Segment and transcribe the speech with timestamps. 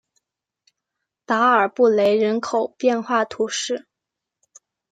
[1.27, 3.87] 达尔布雷人口变化图示